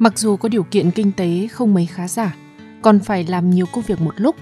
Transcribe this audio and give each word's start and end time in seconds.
Mặc 0.00 0.18
dù 0.18 0.36
có 0.36 0.48
điều 0.48 0.62
kiện 0.62 0.90
kinh 0.90 1.12
tế 1.12 1.48
không 1.52 1.74
mấy 1.74 1.86
khá 1.86 2.08
giả, 2.08 2.36
còn 2.82 3.00
phải 3.00 3.24
làm 3.24 3.50
nhiều 3.50 3.66
công 3.72 3.84
việc 3.86 4.00
một 4.00 4.14
lúc, 4.16 4.36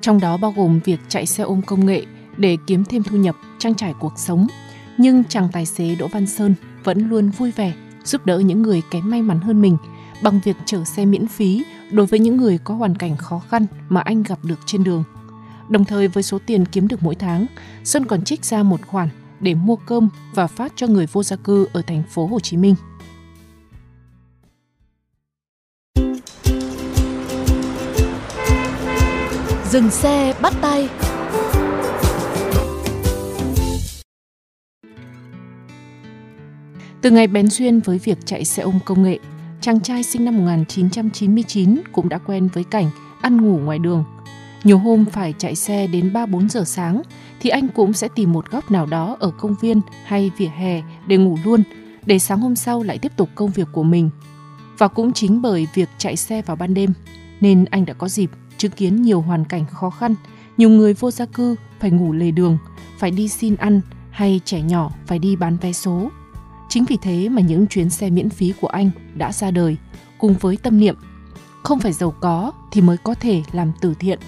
trong 0.00 0.20
đó 0.20 0.36
bao 0.36 0.54
gồm 0.56 0.80
việc 0.84 1.00
chạy 1.08 1.26
xe 1.26 1.42
ôm 1.42 1.62
công 1.62 1.86
nghệ 1.86 2.04
để 2.36 2.56
kiếm 2.66 2.84
thêm 2.84 3.02
thu 3.02 3.16
nhập, 3.16 3.36
trang 3.58 3.74
trải 3.74 3.94
cuộc 4.00 4.12
sống. 4.16 4.46
Nhưng 4.98 5.24
chàng 5.24 5.48
tài 5.52 5.66
xế 5.66 5.94
Đỗ 5.94 6.08
Văn 6.08 6.26
Sơn 6.26 6.54
vẫn 6.84 7.08
luôn 7.08 7.30
vui 7.30 7.50
vẻ 7.50 7.72
giúp 8.04 8.26
đỡ 8.26 8.38
những 8.38 8.62
người 8.62 8.82
kém 8.90 9.10
may 9.10 9.22
mắn 9.22 9.40
hơn 9.40 9.62
mình 9.62 9.76
bằng 10.22 10.40
việc 10.44 10.56
chở 10.66 10.84
xe 10.84 11.04
miễn 11.04 11.28
phí 11.28 11.64
đối 11.90 12.06
với 12.06 12.18
những 12.18 12.36
người 12.36 12.58
có 12.64 12.74
hoàn 12.74 12.94
cảnh 12.94 13.16
khó 13.16 13.38
khăn 13.38 13.66
mà 13.88 14.00
anh 14.00 14.22
gặp 14.22 14.38
được 14.42 14.58
trên 14.66 14.84
đường. 14.84 15.04
Đồng 15.68 15.84
thời 15.84 16.08
với 16.08 16.22
số 16.22 16.38
tiền 16.46 16.64
kiếm 16.66 16.88
được 16.88 17.02
mỗi 17.02 17.14
tháng, 17.14 17.46
Sơn 17.84 18.04
còn 18.04 18.24
trích 18.24 18.44
ra 18.44 18.62
một 18.62 18.80
khoản 18.86 19.08
để 19.40 19.54
mua 19.54 19.76
cơm 19.76 20.08
và 20.34 20.46
phát 20.46 20.72
cho 20.76 20.86
người 20.86 21.06
vô 21.06 21.22
gia 21.22 21.36
cư 21.36 21.68
ở 21.72 21.82
thành 21.82 22.02
phố 22.10 22.26
Hồ 22.26 22.40
Chí 22.40 22.56
Minh. 22.56 22.74
Dừng 29.70 29.90
xe 29.90 30.34
bắt 30.42 30.52
tay 30.62 30.88
Từ 37.02 37.10
ngày 37.10 37.26
bén 37.26 37.48
duyên 37.48 37.80
với 37.80 37.98
việc 37.98 38.18
chạy 38.24 38.44
xe 38.44 38.62
ôm 38.62 38.78
công 38.84 39.02
nghệ, 39.02 39.18
chàng 39.60 39.80
trai 39.80 40.02
sinh 40.02 40.24
năm 40.24 40.38
1999 40.38 41.80
cũng 41.92 42.08
đã 42.08 42.18
quen 42.18 42.48
với 42.52 42.64
cảnh 42.64 42.90
ăn 43.20 43.36
ngủ 43.36 43.58
ngoài 43.58 43.78
đường. 43.78 44.04
Nhiều 44.64 44.78
hôm 44.78 45.04
phải 45.04 45.34
chạy 45.38 45.54
xe 45.54 45.86
đến 45.86 46.12
3-4 46.12 46.48
giờ 46.48 46.64
sáng 46.64 47.02
thì 47.40 47.50
anh 47.50 47.68
cũng 47.68 47.92
sẽ 47.92 48.08
tìm 48.14 48.32
một 48.32 48.50
góc 48.50 48.70
nào 48.70 48.86
đó 48.86 49.16
ở 49.20 49.30
công 49.38 49.54
viên 49.60 49.80
hay 50.04 50.30
vỉa 50.38 50.50
hè 50.56 50.82
để 51.06 51.16
ngủ 51.16 51.38
luôn, 51.44 51.62
để 52.06 52.18
sáng 52.18 52.40
hôm 52.40 52.56
sau 52.56 52.82
lại 52.82 52.98
tiếp 52.98 53.12
tục 53.16 53.28
công 53.34 53.50
việc 53.50 53.68
của 53.72 53.82
mình. 53.82 54.10
Và 54.78 54.88
cũng 54.88 55.12
chính 55.12 55.42
bởi 55.42 55.68
việc 55.74 55.88
chạy 55.98 56.16
xe 56.16 56.42
vào 56.42 56.56
ban 56.56 56.74
đêm 56.74 56.92
nên 57.40 57.64
anh 57.64 57.86
đã 57.86 57.94
có 57.94 58.08
dịp 58.08 58.30
chứng 58.58 58.72
kiến 58.72 59.02
nhiều 59.02 59.20
hoàn 59.20 59.44
cảnh 59.44 59.66
khó 59.66 59.90
khăn, 59.90 60.14
nhiều 60.56 60.70
người 60.70 60.94
vô 60.94 61.10
gia 61.10 61.26
cư 61.26 61.56
phải 61.80 61.90
ngủ 61.90 62.12
lề 62.12 62.30
đường, 62.30 62.58
phải 62.98 63.10
đi 63.10 63.28
xin 63.28 63.56
ăn 63.56 63.80
hay 64.10 64.40
trẻ 64.44 64.60
nhỏ 64.60 64.90
phải 65.06 65.18
đi 65.18 65.36
bán 65.36 65.56
vé 65.56 65.72
số. 65.72 66.10
Chính 66.68 66.84
vì 66.84 66.96
thế 67.02 67.28
mà 67.28 67.40
những 67.40 67.66
chuyến 67.66 67.90
xe 67.90 68.10
miễn 68.10 68.30
phí 68.30 68.52
của 68.60 68.68
anh 68.68 68.90
đã 69.14 69.32
ra 69.32 69.50
đời 69.50 69.76
cùng 70.18 70.34
với 70.40 70.56
tâm 70.56 70.80
niệm 70.80 70.94
không 71.62 71.80
phải 71.80 71.92
giàu 71.92 72.10
có 72.10 72.52
thì 72.72 72.80
mới 72.80 72.96
có 72.96 73.14
thể 73.14 73.42
làm 73.52 73.72
từ 73.80 73.94
thiện. 73.94 74.18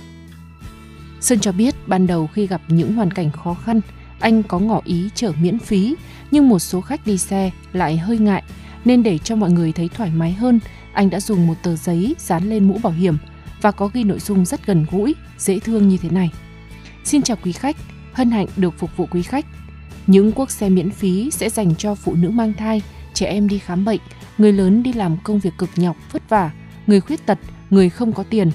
Sơn 1.21 1.41
cho 1.41 1.53
biết 1.53 1.75
ban 1.89 2.07
đầu 2.07 2.27
khi 2.27 2.47
gặp 2.47 2.63
những 2.69 2.95
hoàn 2.95 3.11
cảnh 3.11 3.31
khó 3.31 3.55
khăn, 3.55 3.81
anh 4.21 4.43
có 4.43 4.59
ngỏ 4.59 4.81
ý 4.85 5.11
chở 5.15 5.33
miễn 5.41 5.59
phí, 5.59 5.95
nhưng 6.31 6.49
một 6.49 6.59
số 6.59 6.81
khách 6.81 7.07
đi 7.07 7.19
xe 7.19 7.51
lại 7.73 7.99
hơi 7.99 8.19
ngại, 8.19 8.43
nên 8.85 9.03
để 9.03 9.19
cho 9.19 9.37
mọi 9.37 9.51
người 9.51 9.73
thấy 9.73 9.89
thoải 9.89 10.11
mái 10.11 10.33
hơn, 10.33 10.61
anh 10.93 11.11
đã 11.11 11.21
dùng 11.21 11.47
một 11.47 11.55
tờ 11.63 11.77
giấy 11.77 12.15
dán 12.19 12.51
lên 12.51 12.69
mũ 12.69 12.79
bảo 12.83 12.93
hiểm 12.93 13.17
và 13.63 13.71
có 13.71 13.91
ghi 13.95 14.05
nội 14.05 14.19
dung 14.19 14.45
rất 14.45 14.67
gần 14.67 14.87
gũi, 14.91 15.15
dễ 15.39 15.59
thương 15.59 15.89
như 15.89 15.97
thế 15.97 16.11
này. 16.11 16.31
Xin 17.05 17.23
chào 17.23 17.37
quý 17.45 17.53
khách, 17.53 17.77
hân 18.13 18.31
hạnh 18.31 18.47
được 18.57 18.79
phục 18.79 18.97
vụ 18.97 19.07
quý 19.11 19.23
khách. 19.23 19.47
Những 20.07 20.33
cuốc 20.33 20.51
xe 20.51 20.69
miễn 20.69 20.91
phí 20.91 21.31
sẽ 21.31 21.51
dành 21.51 21.75
cho 21.75 21.95
phụ 21.95 22.15
nữ 22.15 22.31
mang 22.31 22.53
thai, 22.53 22.83
trẻ 23.15 23.27
em 23.27 23.49
đi 23.49 23.59
khám 23.59 23.85
bệnh, 23.85 24.01
người 24.39 24.53
lớn 24.53 24.83
đi 24.83 24.93
làm 24.93 25.17
công 25.25 25.39
việc 25.39 25.53
cực 25.59 25.71
nhọc, 25.77 25.97
vất 26.13 26.29
vả, 26.29 26.51
người 26.87 27.01
khuyết 27.01 27.27
tật, 27.27 27.39
người 27.71 27.91
không 27.91 28.13
có 28.13 28.23
tiền. 28.23 28.51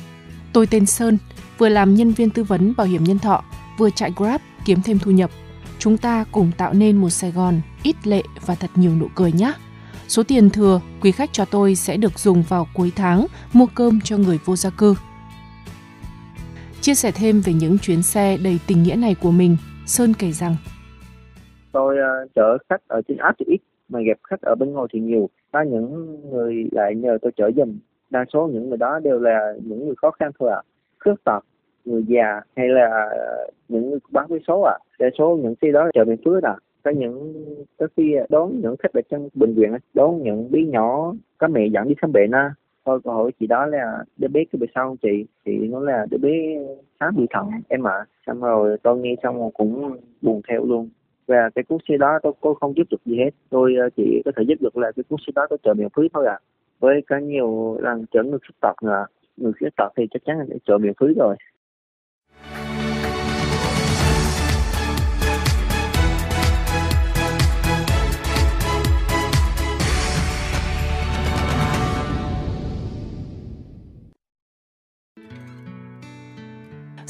Tôi 0.54 0.68
tên 0.68 0.86
Sơn, 0.86 1.18
vừa 1.58 1.70
làm 1.70 1.96
nhân 1.96 2.12
viên 2.12 2.30
tư 2.30 2.44
vấn 2.44 2.74
bảo 2.78 2.88
hiểm 2.88 3.04
nhân 3.04 3.20
thọ, 3.20 3.44
vừa 3.78 3.90
chạy 3.90 4.12
Grab 4.16 4.42
kiếm 4.66 4.82
thêm 4.82 5.00
thu 5.00 5.12
nhập. 5.12 5.32
Chúng 5.80 5.98
ta 5.98 6.26
cùng 6.32 6.52
tạo 6.58 6.74
nên 6.74 6.98
một 6.98 7.10
Sài 7.10 7.32
Gòn 7.32 7.62
ít 7.84 7.96
lệ 8.08 8.24
và 8.46 8.56
thật 8.56 8.70
nhiều 8.76 8.96
nụ 8.96 9.08
cười 9.16 9.32
nhé. 9.32 9.54
Số 10.08 10.24
tiền 10.28 10.50
thừa 10.50 10.80
quý 11.02 11.12
khách 11.12 11.30
cho 11.34 11.46
tôi 11.52 11.76
sẽ 11.76 11.98
được 11.98 12.20
dùng 12.20 12.44
vào 12.50 12.66
cuối 12.76 12.92
tháng 12.96 13.26
mua 13.54 13.66
cơm 13.76 14.00
cho 14.04 14.18
người 14.18 14.40
vô 14.46 14.56
gia 14.56 14.70
cư. 14.78 14.96
Chia 16.82 16.94
sẻ 16.94 17.12
thêm 17.16 17.42
về 17.46 17.54
những 17.54 17.78
chuyến 17.82 18.04
xe 18.04 18.38
đầy 18.44 18.60
tình 18.68 18.84
nghĩa 18.84 18.96
này 18.96 19.16
của 19.22 19.32
mình, 19.32 19.58
Sơn 19.86 20.14
kể 20.20 20.32
rằng. 20.32 20.56
Tôi 21.72 21.98
ờ, 21.98 22.28
chở 22.36 22.58
khách 22.70 22.88
ở 22.88 23.02
trên 23.08 23.18
app 23.18 23.38
thì 23.40 23.46
ít 23.48 23.62
mà 23.90 24.00
gặp 24.08 24.18
khách 24.24 24.42
ở 24.42 24.56
bên 24.56 24.72
ngoài 24.72 24.88
thì 24.94 25.00
nhiều. 25.00 25.30
Có 25.52 25.62
những 25.62 26.18
người 26.32 26.66
lại 26.72 26.96
nhờ 26.96 27.18
tôi 27.22 27.32
chở 27.38 27.52
giùm. 27.56 27.78
Đa 28.10 28.26
số 28.34 28.50
những 28.54 28.70
người 28.70 28.78
đó 28.78 29.00
đều 29.00 29.20
là 29.20 29.54
những 29.64 29.86
người 29.86 29.96
khó 30.02 30.12
khăn 30.12 30.32
thôi 30.40 30.50
ạ. 30.52 30.62
Khuyết 31.04 31.16
tật 31.24 31.40
người 31.86 32.04
già 32.08 32.42
hay 32.56 32.68
là 32.68 33.10
ờ, 33.12 33.52
những 33.68 33.90
người 33.90 34.00
bán 34.12 34.28
vé 34.30 34.38
số 34.48 34.62
ạ. 34.62 34.78
Đa 35.00 35.08
số 35.18 35.40
những 35.44 35.56
xe 35.62 35.72
đó 35.72 35.90
chở 35.94 36.06
miễn 36.06 36.18
phí 36.18 36.32
ạ 36.44 36.56
có 36.86 36.92
những 36.92 37.34
có 37.78 37.88
khi 37.98 38.16
đón 38.30 38.62
những 38.62 38.76
khách 38.78 38.94
ở 38.94 39.02
trong 39.10 39.30
bệnh 39.34 39.54
viện 39.54 39.72
đón 39.94 40.24
những 40.24 40.52
bé 40.52 40.62
nhỏ, 40.62 41.14
có 41.38 41.48
mẹ 41.48 41.68
dẫn 41.68 41.88
đi 41.88 41.96
khám 42.02 42.12
bệnh 42.12 42.32
á. 42.32 42.54
Thôi, 42.86 43.00
cơ 43.04 43.12
hỏi 43.12 43.32
chị 43.40 43.48
đó 43.48 43.66
là 43.66 44.04
đứa 44.18 44.28
bé 44.28 44.44
cái 44.52 44.58
bị 44.60 44.68
sau 44.76 44.88
không 44.88 44.98
chị 44.98 45.26
chị 45.46 45.52
nói 45.68 45.86
là 45.86 46.06
đứa 46.12 46.18
bé 46.18 46.32
sáng 47.00 47.16
bị 47.18 47.26
thận 47.30 47.50
em 47.70 47.88
ạ. 47.88 48.06
Xong 48.28 48.42
rồi 48.42 48.78
tôi 48.84 48.98
nghe 48.98 49.16
xong 49.24 49.38
rồi 49.38 49.50
cũng 49.54 49.98
buồn 50.22 50.42
theo 50.48 50.66
luôn. 50.66 50.90
Và 51.28 51.50
cái 51.56 51.64
cuốn 51.64 51.78
xe 51.90 51.98
đó 51.98 52.20
tôi 52.24 52.34
tôi 52.42 52.56
không 52.62 52.78
giúp 52.78 52.88
được 52.92 53.06
gì 53.06 53.18
hết. 53.18 53.30
Tôi 53.50 53.76
ờ, 53.76 53.90
chỉ 53.98 54.22
có 54.26 54.32
thể 54.38 54.44
giúp 54.48 54.62
được 54.62 54.78
là 54.78 54.92
cái 54.96 55.04
cuốn 55.10 55.20
xe 55.28 55.32
đó 55.36 55.46
tôi 55.50 55.60
chở 55.64 55.74
miễn 55.74 55.88
phí 55.98 56.04
thôi 56.14 56.26
ạ. 56.28 56.40
Với 56.80 57.02
có 57.10 57.18
nhiều 57.18 57.78
lần 57.82 58.06
chở 58.12 58.24
người 58.24 58.40
khuyết 58.40 58.56
tật 58.62 58.84
nữa 58.84 59.06
người 59.38 59.54
khuyết 59.60 59.70
tật 59.78 59.90
thì 59.98 60.08
chắc 60.12 60.26
chắn 60.26 60.40
là 60.40 60.46
sẽ 60.50 60.56
chở 60.66 60.78
miễn 60.78 60.94
phí 61.00 61.08
rồi. 61.18 61.36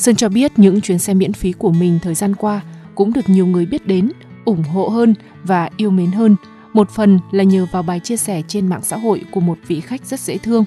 Sơn 0.06 0.16
cho 0.16 0.30
biết 0.30 0.60
những 0.60 0.82
chuyến 0.82 1.00
xe 1.00 1.14
miễn 1.14 1.34
phí 1.34 1.52
của 1.52 1.72
mình 1.72 2.00
thời 2.02 2.16
gian 2.16 2.36
qua 2.36 2.62
cũng 2.96 3.14
được 3.14 3.30
nhiều 3.30 3.48
người 3.48 3.66
biết 3.66 3.88
đến, 3.88 4.12
ủng 4.46 4.64
hộ 4.64 4.88
hơn 4.88 5.14
và 5.44 5.70
yêu 5.78 5.90
mến 5.90 6.12
hơn. 6.12 6.36
Một 6.74 6.90
phần 6.90 7.20
là 7.32 7.44
nhờ 7.44 7.68
vào 7.72 7.84
bài 7.84 8.00
chia 8.00 8.18
sẻ 8.18 8.42
trên 8.48 8.68
mạng 8.68 8.84
xã 8.84 8.98
hội 8.98 9.22
của 9.32 9.40
một 9.40 9.58
vị 9.68 9.82
khách 9.82 10.06
rất 10.06 10.20
dễ 10.20 10.38
thương. 10.38 10.66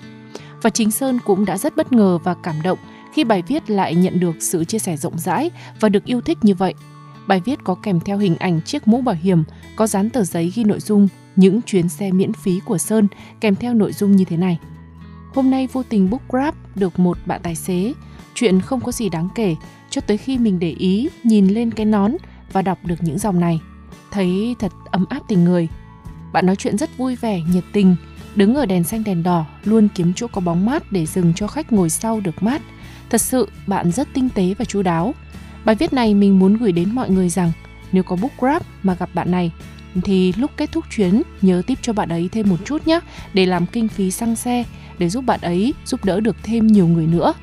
Và 0.63 0.71
chính 0.71 0.91
Sơn 0.91 1.19
cũng 1.25 1.45
đã 1.45 1.59
rất 1.59 1.77
bất 1.77 1.93
ngờ 1.93 2.19
và 2.25 2.35
cảm 2.35 2.63
động 2.63 2.79
khi 3.15 3.25
bài 3.25 3.43
viết 3.49 3.71
lại 3.71 3.95
nhận 3.95 4.21
được 4.21 4.37
sự 4.41 4.65
chia 4.65 4.79
sẻ 4.79 4.97
rộng 4.97 5.19
rãi 5.19 5.51
và 5.81 5.89
được 5.89 6.05
yêu 6.05 6.21
thích 6.21 6.39
như 6.43 6.55
vậy. 6.55 6.75
Bài 7.27 7.43
viết 7.45 7.59
có 7.65 7.75
kèm 7.75 8.01
theo 8.01 8.19
hình 8.19 8.37
ảnh 8.37 8.61
chiếc 8.63 8.89
mũ 8.89 9.01
bảo 9.01 9.17
hiểm, 9.23 9.45
có 9.77 9.87
dán 9.87 10.11
tờ 10.11 10.25
giấy 10.25 10.53
ghi 10.55 10.65
nội 10.65 10.81
dung 10.81 11.09
những 11.37 11.63
chuyến 11.63 11.89
xe 11.89 12.13
miễn 12.13 12.33
phí 12.33 12.61
của 12.65 12.79
Sơn 12.79 13.09
kèm 13.41 13.57
theo 13.57 13.75
nội 13.75 13.93
dung 13.93 14.17
như 14.17 14.25
thế 14.25 14.37
này. 14.37 14.59
Hôm 15.35 15.51
nay 15.51 15.69
vô 15.73 15.83
tình 15.89 16.11
book 16.11 16.23
Grab 16.29 16.55
được 16.75 16.99
một 16.99 17.19
bạn 17.27 17.41
tài 17.43 17.55
xế. 17.55 17.93
Chuyện 18.41 18.61
không 18.61 18.81
có 18.81 18.93
gì 18.93 19.09
đáng 19.09 19.29
kể 19.35 19.57
cho 19.91 20.01
tới 20.01 20.17
khi 20.17 20.39
mình 20.39 20.59
để 20.59 20.71
ý 20.71 21.09
nhìn 21.25 21.49
lên 21.49 21.71
cái 21.71 21.87
nón 21.87 22.13
và 22.53 22.63
đọc 22.63 22.79
được 22.85 22.95
những 23.01 23.19
dòng 23.19 23.41
này. 23.41 23.61
Thấy 24.11 24.57
thật 24.59 24.73
ấm 24.91 25.05
áp 25.09 25.21
tình 25.29 25.45
người. 25.45 25.69
Bạn 26.33 26.47
nói 26.47 26.57
chuyện 26.57 26.79
rất 26.79 26.99
vui 26.99 27.17
vẻ, 27.17 27.41
nhiệt 27.53 27.65
tình, 27.73 27.97
đứng 28.35 28.55
ở 28.55 28.67
đèn 28.67 28.85
xanh 28.85 29.05
đèn 29.05 29.23
đỏ, 29.23 29.47
luôn 29.65 29.89
kiếm 29.95 30.13
chỗ 30.17 30.27
có 30.27 30.41
bóng 30.41 30.67
mát 30.67 30.93
để 30.93 31.07
dừng 31.07 31.35
cho 31.35 31.47
khách 31.47 31.73
ngồi 31.73 31.91
sau 31.91 32.21
được 32.21 32.43
mát. 32.43 32.63
Thật 33.11 33.21
sự, 33.21 33.49
bạn 33.67 33.93
rất 33.93 34.09
tinh 34.15 34.29
tế 34.29 34.55
và 34.59 34.65
chu 34.65 34.83
đáo. 34.83 35.15
Bài 35.65 35.77
viết 35.77 35.93
này 35.93 36.15
mình 36.15 36.39
muốn 36.39 36.57
gửi 36.57 36.73
đến 36.73 36.95
mọi 36.95 37.11
người 37.11 37.29
rằng 37.29 37.53
nếu 37.93 38.03
có 38.03 38.17
book 38.17 38.33
Grab 38.39 38.63
mà 38.83 38.95
gặp 38.95 39.11
bạn 39.15 39.31
này 39.31 39.53
thì 40.05 40.33
lúc 40.33 40.51
kết 40.57 40.73
thúc 40.73 40.85
chuyến 40.91 41.23
nhớ 41.43 41.63
tiếp 41.67 41.79
cho 41.83 41.93
bạn 41.93 42.09
ấy 42.09 42.29
thêm 42.33 42.49
một 42.49 42.59
chút 42.65 42.87
nhé 42.87 43.01
để 43.35 43.47
làm 43.47 43.67
kinh 43.67 43.89
phí 43.89 44.11
xăng 44.11 44.37
xe 44.37 44.65
để 44.99 45.09
giúp 45.09 45.25
bạn 45.27 45.41
ấy 45.41 45.75
giúp 45.85 46.05
đỡ 46.05 46.21
được 46.21 46.37
thêm 46.43 46.67
nhiều 46.67 46.87
người 46.87 47.07
nữa. 47.07 47.35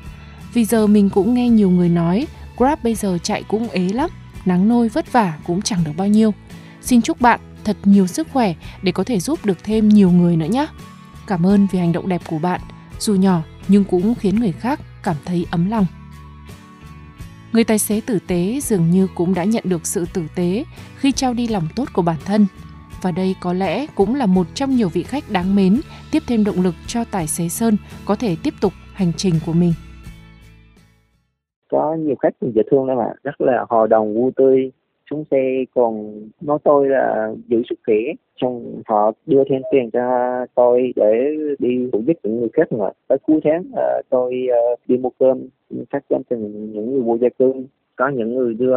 Vì 0.56 0.64
giờ 0.64 0.86
mình 0.86 1.10
cũng 1.10 1.34
nghe 1.34 1.48
nhiều 1.48 1.70
người 1.70 1.88
nói 1.88 2.26
Grab 2.56 2.78
bây 2.82 2.94
giờ 2.94 3.18
chạy 3.22 3.42
cũng 3.42 3.68
ế 3.68 3.88
lắm, 3.88 4.10
nắng 4.44 4.68
nôi 4.68 4.88
vất 4.88 5.12
vả 5.12 5.38
cũng 5.46 5.62
chẳng 5.62 5.84
được 5.84 5.92
bao 5.96 6.06
nhiêu. 6.06 6.34
Xin 6.80 7.02
chúc 7.02 7.20
bạn 7.20 7.40
thật 7.64 7.76
nhiều 7.84 8.06
sức 8.06 8.28
khỏe 8.32 8.54
để 8.82 8.92
có 8.92 9.04
thể 9.04 9.20
giúp 9.20 9.44
được 9.44 9.64
thêm 9.64 9.88
nhiều 9.88 10.10
người 10.10 10.36
nữa 10.36 10.46
nhé. 10.46 10.66
Cảm 11.26 11.46
ơn 11.46 11.66
vì 11.72 11.78
hành 11.78 11.92
động 11.92 12.08
đẹp 12.08 12.22
của 12.26 12.38
bạn, 12.38 12.60
dù 12.98 13.14
nhỏ 13.14 13.42
nhưng 13.68 13.84
cũng 13.84 14.14
khiến 14.14 14.40
người 14.40 14.52
khác 14.52 14.80
cảm 15.02 15.16
thấy 15.24 15.46
ấm 15.50 15.70
lòng. 15.70 15.86
Người 17.52 17.64
tài 17.64 17.78
xế 17.78 18.00
tử 18.00 18.18
tế 18.26 18.60
dường 18.62 18.90
như 18.90 19.08
cũng 19.14 19.34
đã 19.34 19.44
nhận 19.44 19.64
được 19.66 19.86
sự 19.86 20.06
tử 20.12 20.26
tế 20.34 20.64
khi 20.98 21.12
trao 21.12 21.34
đi 21.34 21.48
lòng 21.48 21.68
tốt 21.74 21.88
của 21.92 22.02
bản 22.02 22.18
thân. 22.24 22.46
Và 23.02 23.10
đây 23.10 23.34
có 23.40 23.52
lẽ 23.52 23.86
cũng 23.94 24.14
là 24.14 24.26
một 24.26 24.46
trong 24.54 24.76
nhiều 24.76 24.88
vị 24.88 25.02
khách 25.02 25.30
đáng 25.30 25.54
mến 25.54 25.80
tiếp 26.10 26.22
thêm 26.26 26.44
động 26.44 26.60
lực 26.60 26.74
cho 26.86 27.04
tài 27.04 27.26
xế 27.26 27.48
Sơn 27.48 27.76
có 28.04 28.14
thể 28.14 28.36
tiếp 28.42 28.54
tục 28.60 28.72
hành 28.94 29.12
trình 29.16 29.40
của 29.46 29.52
mình. 29.52 29.74
Có 31.70 31.94
nhiều 31.94 32.16
khách 32.16 32.34
dễ 32.40 32.62
thương 32.70 32.86
lắm 32.86 32.98
ạ, 32.98 33.14
rất 33.24 33.40
là 33.40 33.64
hòa 33.68 33.86
đồng 33.86 34.14
vui 34.14 34.30
tươi, 34.36 34.72
xuống 35.10 35.24
xe 35.30 35.64
còn 35.74 36.22
nói 36.40 36.58
tôi 36.64 36.88
là 36.88 37.32
giữ 37.46 37.62
sức 37.70 37.78
khỏe. 37.86 37.96
Xong 38.40 38.82
họ 38.86 39.12
đưa 39.26 39.44
thêm 39.50 39.62
tiền 39.72 39.90
cho 39.90 40.00
tôi 40.54 40.92
để 40.96 41.36
đi 41.58 41.88
phụ 41.92 42.02
giúp 42.06 42.12
những 42.22 42.40
người 42.40 42.48
khác 42.52 42.72
mà 42.72 42.86
tới 43.08 43.18
cuối 43.26 43.40
tháng 43.44 43.60
uh, 43.60 44.06
tôi 44.08 44.48
uh, 44.72 44.80
đi 44.86 44.96
mua 44.96 45.10
cơm 45.18 45.48
phát 45.90 46.04
cơm 46.08 46.22
cho 46.30 46.36
những 46.36 46.92
người 46.92 47.02
vô 47.02 47.18
gia 47.20 47.28
cư. 47.38 47.52
Có 47.96 48.08
những 48.08 48.34
người 48.34 48.54
đưa 48.54 48.76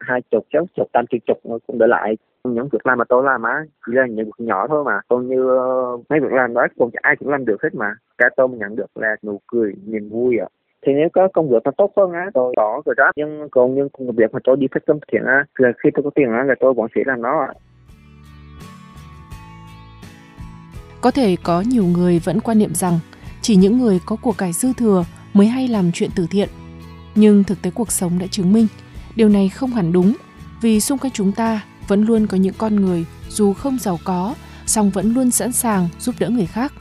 hai 0.00 0.20
chục 0.30 0.46
sáu 0.52 0.66
chục 0.76 0.86
tám 0.92 1.06
chục 1.06 1.20
chục 1.26 1.38
cũng 1.66 1.78
để 1.78 1.86
lại. 1.86 2.16
Những 2.44 2.68
việc 2.72 2.86
làm 2.86 2.98
mà 2.98 3.04
tôi 3.08 3.24
làm 3.24 3.42
á 3.42 3.64
chỉ 3.86 3.92
là 3.94 4.06
những 4.06 4.26
việc 4.26 4.32
nhỏ 4.38 4.66
thôi 4.68 4.84
mà. 4.84 5.00
Còn 5.08 5.28
như 5.28 5.44
uh, 5.44 6.10
mấy 6.10 6.20
việc 6.20 6.32
làm 6.32 6.54
đó 6.54 6.66
còn 6.78 6.90
ai 6.92 7.16
cũng 7.16 7.28
làm 7.28 7.44
được 7.44 7.62
hết 7.62 7.74
mà. 7.74 7.94
Cả 8.18 8.28
tôi 8.36 8.48
nhận 8.48 8.76
được 8.76 8.96
là 8.96 9.16
nụ 9.22 9.40
cười 9.46 9.72
niềm 9.86 10.08
vui 10.08 10.38
ạ. 10.38 10.46
à 10.50 10.65
thì 10.86 10.92
nếu 10.92 11.08
có 11.12 11.28
công 11.32 11.48
việc 11.50 11.62
nó 11.64 11.70
tốt 11.76 11.92
hơn 11.96 12.12
á, 12.12 12.26
tôi 12.34 12.54
bỏ 12.56 12.82
rồi 12.84 12.94
đó 12.98 13.10
nhưng 13.16 13.48
còn 13.50 13.74
những 13.74 13.88
công 13.88 14.16
việc 14.16 14.32
mà 14.32 14.38
tôi 14.44 14.56
đi 14.56 14.66
phát 14.74 14.80
tâm 14.86 14.98
thiện 15.12 15.22
á 15.24 15.44
là 15.56 15.68
khi 15.82 15.90
tôi 15.94 16.02
có 16.02 16.10
tiền 16.14 16.32
á 16.32 16.44
là 16.44 16.54
tôi 16.60 16.74
vẫn 16.74 16.86
sẽ 16.94 17.00
làm 17.06 17.22
nó 17.22 17.46
có 21.06 21.10
thể 21.10 21.36
có 21.42 21.60
nhiều 21.60 21.84
người 21.84 22.18
vẫn 22.18 22.40
quan 22.40 22.58
niệm 22.58 22.74
rằng 22.74 22.98
chỉ 23.42 23.56
những 23.56 23.78
người 23.78 24.00
có 24.06 24.16
của 24.16 24.32
cải 24.32 24.52
dư 24.52 24.72
thừa 24.72 25.04
mới 25.32 25.46
hay 25.46 25.68
làm 25.68 25.92
chuyện 25.92 26.10
từ 26.16 26.26
thiện. 26.30 26.48
Nhưng 27.14 27.44
thực 27.44 27.62
tế 27.62 27.70
cuộc 27.70 27.92
sống 27.92 28.18
đã 28.18 28.26
chứng 28.30 28.52
minh, 28.52 28.66
điều 29.16 29.28
này 29.28 29.48
không 29.48 29.70
hẳn 29.70 29.92
đúng, 29.92 30.14
vì 30.62 30.80
xung 30.80 30.98
quanh 30.98 31.12
chúng 31.12 31.32
ta 31.32 31.60
vẫn 31.88 32.04
luôn 32.04 32.26
có 32.26 32.36
những 32.36 32.54
con 32.58 32.76
người 32.76 33.06
dù 33.28 33.52
không 33.52 33.78
giàu 33.78 33.98
có, 34.04 34.34
song 34.66 34.90
vẫn 34.90 35.14
luôn 35.14 35.30
sẵn 35.30 35.52
sàng 35.52 35.88
giúp 35.98 36.14
đỡ 36.18 36.30
người 36.30 36.46
khác. 36.46 36.72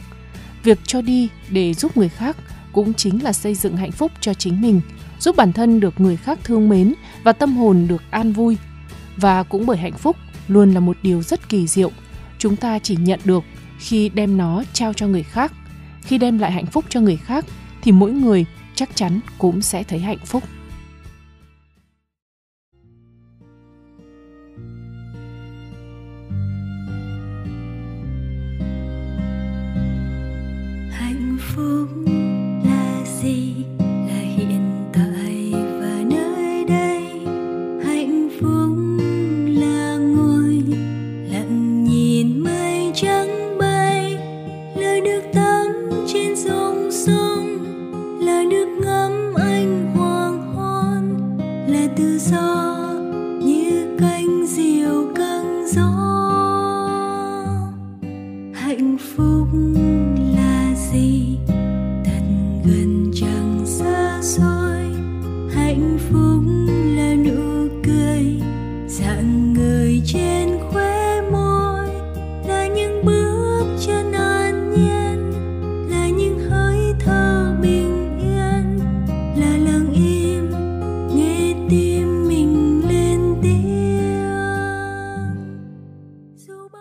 Việc 0.63 0.77
cho 0.83 1.01
đi 1.01 1.29
để 1.53 1.73
giúp 1.73 1.97
người 1.97 2.09
khác 2.09 2.35
cũng 2.75 2.93
chính 2.93 3.23
là 3.23 3.33
xây 3.33 3.55
dựng 3.55 3.77
hạnh 3.77 3.91
phúc 3.91 4.11
cho 4.21 4.33
chính 4.33 4.61
mình, 4.61 4.81
giúp 5.19 5.35
bản 5.35 5.53
thân 5.53 5.79
được 5.79 5.99
người 5.99 6.17
khác 6.17 6.39
thương 6.43 6.69
mến 6.69 6.93
và 7.23 7.31
tâm 7.31 7.57
hồn 7.57 7.87
được 7.87 8.03
an 8.09 8.33
vui. 8.33 8.57
Và 9.17 9.43
cũng 9.43 9.65
bởi 9.65 9.77
hạnh 9.77 9.93
phúc 9.93 10.15
luôn 10.47 10.73
là 10.73 10.79
một 10.79 10.97
điều 11.03 11.21
rất 11.21 11.49
kỳ 11.49 11.67
diệu, 11.67 11.91
chúng 12.37 12.55
ta 12.55 12.79
chỉ 12.79 12.95
nhận 12.95 13.19
được 13.25 13.43
khi 13.79 14.09
đem 14.09 14.37
nó 14.37 14.63
trao 14.73 14.93
cho 14.93 15.07
người 15.07 15.23
khác. 15.23 15.53
Khi 16.01 16.17
đem 16.17 16.39
lại 16.39 16.51
hạnh 16.51 16.65
phúc 16.65 16.85
cho 16.89 17.01
người 17.01 17.17
khác 17.17 17.45
thì 17.81 17.91
mỗi 17.91 18.11
người 18.11 18.45
chắc 18.75 18.95
chắn 18.95 19.19
cũng 19.37 19.61
sẽ 19.61 19.83
thấy 19.83 19.99
hạnh 19.99 20.25
phúc. 20.25 20.43
hạnh 30.91 31.37
phúc 31.39 32.04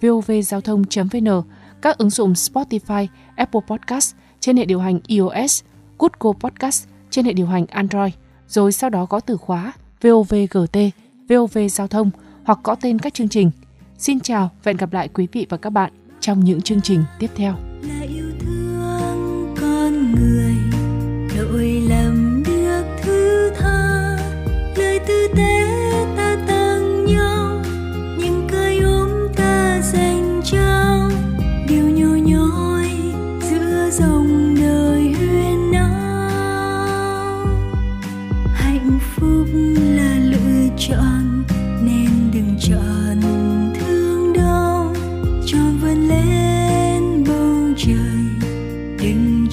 vovgiao 0.00 0.60
thông.vn, 0.60 1.42
các 1.82 1.98
ứng 1.98 2.10
dụng 2.10 2.32
Spotify, 2.32 3.06
Apple 3.36 3.60
Podcast 3.66 4.14
trên 4.40 4.56
hệ 4.56 4.64
điều 4.64 4.80
hành 4.80 5.00
iOS, 5.06 5.62
Google 5.98 6.38
Podcast 6.40 6.86
trên 7.10 7.24
hệ 7.24 7.32
điều 7.32 7.46
hành 7.46 7.66
Android, 7.66 8.12
rồi 8.48 8.72
sau 8.72 8.90
đó 8.90 9.06
có 9.06 9.20
từ 9.20 9.36
khóa 9.36 9.72
VOVGT, 10.02 10.76
VOV 11.28 11.58
Giao 11.70 11.86
thông 11.86 12.10
hoặc 12.44 12.58
có 12.62 12.74
tên 12.74 12.98
các 12.98 13.14
chương 13.14 13.28
trình. 13.28 13.50
Xin 13.98 14.20
chào 14.20 14.50
và 14.62 14.70
hẹn 14.70 14.76
gặp 14.76 14.92
lại 14.92 15.08
quý 15.08 15.26
vị 15.32 15.46
và 15.48 15.56
các 15.56 15.70
bạn 15.70 15.92
trong 16.20 16.44
những 16.44 16.62
chương 16.62 16.80
trình 16.80 17.04
tiếp 17.18 17.30
theo. 17.34 17.54
Là 17.82 18.06
yêu 18.08 18.23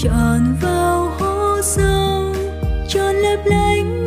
tròn 0.04 0.56
vào 0.62 1.10
hố 1.20 1.62
sâu 1.62 2.36
tròn 2.88 3.16
lấp 3.16 3.40
lánh 3.46 4.06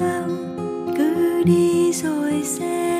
tâm 0.00 0.54
cứ 0.96 1.42
đi 1.42 1.92
rồi 1.92 2.42
sẽ 2.44 2.95